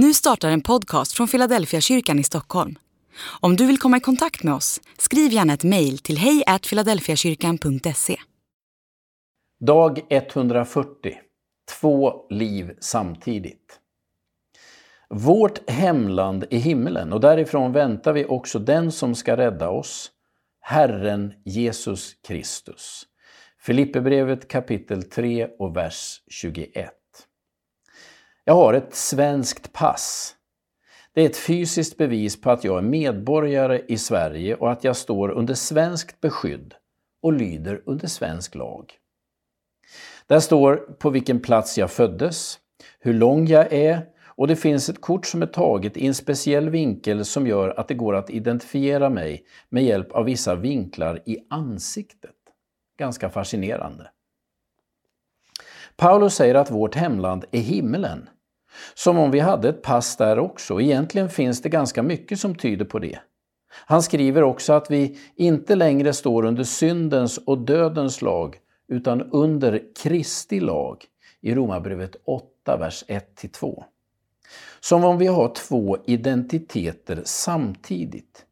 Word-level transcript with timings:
Nu 0.00 0.14
startar 0.14 0.50
en 0.50 0.60
podcast 0.60 1.12
från 1.12 1.28
Philadelphia 1.28 1.80
kyrkan 1.80 2.18
i 2.18 2.24
Stockholm. 2.24 2.78
Om 3.40 3.56
du 3.56 3.66
vill 3.66 3.78
komma 3.78 3.96
i 3.96 4.00
kontakt 4.00 4.42
med 4.42 4.54
oss, 4.54 4.80
skriv 4.98 5.32
gärna 5.32 5.52
ett 5.54 5.64
mejl 5.64 5.98
till 5.98 6.18
hejfiladelfiakyrkan.se. 6.18 8.16
Dag 9.60 10.00
140. 10.10 11.14
Två 11.80 12.26
liv 12.30 12.76
samtidigt. 12.80 13.80
Vårt 15.10 15.70
hemland 15.70 16.44
är 16.50 16.58
himmelen 16.58 17.12
och 17.12 17.20
därifrån 17.20 17.72
väntar 17.72 18.12
vi 18.12 18.24
också 18.24 18.58
den 18.58 18.92
som 18.92 19.14
ska 19.14 19.36
rädda 19.36 19.68
oss, 19.68 20.10
Herren 20.60 21.32
Jesus 21.44 22.14
Kristus. 22.28 23.02
Filipperbrevet 23.60 24.48
kapitel 24.48 25.02
3 25.02 25.48
och 25.58 25.76
vers 25.76 26.22
21. 26.28 26.97
Jag 28.48 28.54
har 28.54 28.74
ett 28.74 28.94
svenskt 28.94 29.72
pass. 29.72 30.34
Det 31.12 31.22
är 31.22 31.26
ett 31.26 31.36
fysiskt 31.36 31.96
bevis 31.96 32.40
på 32.40 32.50
att 32.50 32.64
jag 32.64 32.78
är 32.78 32.82
medborgare 32.82 33.82
i 33.88 33.98
Sverige 33.98 34.54
och 34.54 34.72
att 34.72 34.84
jag 34.84 34.96
står 34.96 35.30
under 35.30 35.54
svenskt 35.54 36.20
beskydd 36.20 36.74
och 37.22 37.32
lyder 37.32 37.82
under 37.86 38.06
svensk 38.08 38.54
lag. 38.54 38.92
Där 40.26 40.40
står 40.40 40.76
på 40.76 41.10
vilken 41.10 41.40
plats 41.40 41.78
jag 41.78 41.90
föddes, 41.90 42.58
hur 43.00 43.14
lång 43.14 43.46
jag 43.46 43.72
är 43.72 44.06
och 44.24 44.46
det 44.48 44.56
finns 44.56 44.88
ett 44.88 45.00
kort 45.00 45.26
som 45.26 45.42
är 45.42 45.46
taget 45.46 45.96
i 45.96 46.06
en 46.06 46.14
speciell 46.14 46.70
vinkel 46.70 47.24
som 47.24 47.46
gör 47.46 47.80
att 47.80 47.88
det 47.88 47.94
går 47.94 48.14
att 48.14 48.30
identifiera 48.30 49.10
mig 49.10 49.44
med 49.68 49.84
hjälp 49.84 50.12
av 50.12 50.24
vissa 50.24 50.54
vinklar 50.54 51.22
i 51.26 51.38
ansiktet. 51.50 52.36
Ganska 52.98 53.30
fascinerande. 53.30 54.10
Paulus 55.96 56.34
säger 56.34 56.54
att 56.54 56.70
vårt 56.70 56.94
hemland 56.94 57.44
är 57.50 57.60
himmelen. 57.60 58.28
Som 58.94 59.18
om 59.18 59.30
vi 59.30 59.40
hade 59.40 59.68
ett 59.68 59.82
pass 59.82 60.16
där 60.16 60.38
också. 60.38 60.80
Egentligen 60.80 61.28
finns 61.28 61.62
det 61.62 61.68
ganska 61.68 62.02
mycket 62.02 62.40
som 62.40 62.54
tyder 62.54 62.84
på 62.84 62.98
det. 62.98 63.18
Han 63.70 64.02
skriver 64.02 64.42
också 64.42 64.72
att 64.72 64.90
vi 64.90 65.18
inte 65.36 65.74
längre 65.74 66.12
står 66.12 66.44
under 66.44 66.64
syndens 66.64 67.38
och 67.38 67.58
dödens 67.58 68.22
lag 68.22 68.56
utan 68.88 69.22
under 69.22 69.82
Kristi 70.02 70.60
lag 70.60 71.04
i 71.40 71.54
Romarbrevet 71.54 72.16
8, 72.24 72.76
vers 72.76 73.04
1-2. 73.08 73.84
Som 74.80 75.04
om 75.04 75.18
vi 75.18 75.26
har 75.26 75.54
två 75.54 75.98
identiteter 76.06 77.22
samtidigt. 77.24 78.44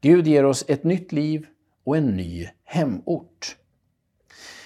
Gud 0.00 0.26
ger 0.26 0.44
oss 0.44 0.64
ett 0.68 0.84
nytt 0.84 1.12
liv 1.12 1.46
och 1.84 1.96
en 1.96 2.06
ny 2.06 2.48
hemort. 2.64 3.56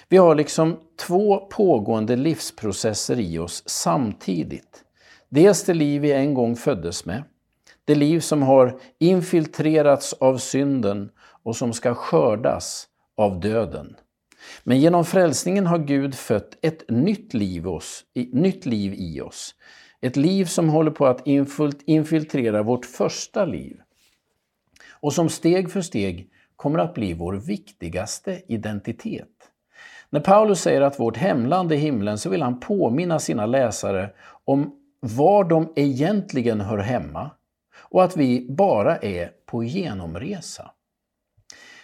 Vi 0.08 0.16
har 0.16 0.34
liksom 0.34 0.80
två 1.06 1.36
pågående 1.36 2.16
livsprocesser 2.16 3.20
i 3.20 3.38
oss 3.38 3.62
samtidigt. 3.66 4.84
Dels 5.28 5.64
det 5.64 5.74
liv 5.74 6.02
vi 6.02 6.12
en 6.12 6.34
gång 6.34 6.56
föddes 6.56 7.04
med, 7.04 7.22
det 7.84 7.94
liv 7.94 8.20
som 8.20 8.42
har 8.42 8.80
infiltrerats 8.98 10.12
av 10.12 10.38
synden 10.38 11.10
och 11.42 11.56
som 11.56 11.72
ska 11.72 11.94
skördas 11.94 12.88
av 13.16 13.40
döden. 13.40 13.96
Men 14.64 14.80
genom 14.80 15.04
frälsningen 15.04 15.66
har 15.66 15.78
Gud 15.78 16.14
fött 16.14 16.58
ett 16.62 16.90
nytt 16.90 17.34
liv, 17.34 17.68
oss, 17.68 18.04
nytt 18.32 18.66
liv 18.66 18.94
i 18.94 19.20
oss. 19.20 19.54
Ett 20.00 20.16
liv 20.16 20.44
som 20.44 20.68
håller 20.68 20.90
på 20.90 21.06
att 21.06 21.22
infiltrera 21.86 22.62
vårt 22.62 22.84
första 22.84 23.44
liv. 23.44 23.80
Och 24.90 25.12
som 25.12 25.28
steg 25.28 25.70
för 25.70 25.80
steg 25.80 26.30
kommer 26.56 26.78
att 26.78 26.94
bli 26.94 27.14
vår 27.14 27.34
viktigaste 27.34 28.42
identitet. 28.48 29.28
När 30.10 30.20
Paulus 30.20 30.60
säger 30.60 30.80
att 30.80 31.00
vårt 31.00 31.16
hemland 31.16 31.72
är 31.72 31.76
himlen 31.76 32.18
så 32.18 32.30
vill 32.30 32.42
han 32.42 32.60
påminna 32.60 33.18
sina 33.18 33.46
läsare 33.46 34.10
om 34.44 34.74
var 35.00 35.44
de 35.44 35.72
egentligen 35.76 36.60
hör 36.60 36.78
hemma 36.78 37.30
och 37.78 38.04
att 38.04 38.16
vi 38.16 38.46
bara 38.50 38.96
är 38.96 39.32
på 39.46 39.64
genomresa. 39.64 40.70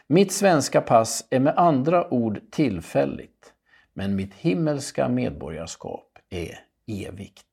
Mitt 0.07 0.33
svenska 0.33 0.81
pass 0.81 1.27
är 1.31 1.41
med 1.41 1.59
andra 1.59 2.15
ord 2.15 2.41
tillfälligt, 2.51 3.53
men 3.93 4.17
mitt 4.17 4.35
himmelska 4.35 5.09
medborgarskap 5.09 6.19
är 6.31 6.59
evigt. 6.87 7.47